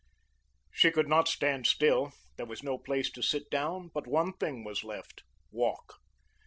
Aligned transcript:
She 0.71 0.89
could 0.89 1.07
not 1.07 1.27
stand 1.27 1.67
still. 1.67 2.13
There 2.37 2.47
was 2.47 2.63
no 2.63 2.79
place 2.79 3.11
to 3.11 3.21
sit 3.21 3.51
down; 3.51 3.91
but 3.93 4.07
one 4.07 4.33
thing 4.33 4.63
was 4.63 4.83
left, 4.83 5.21
walk. 5.51 5.97